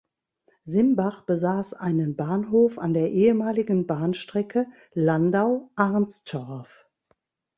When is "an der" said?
2.79-3.11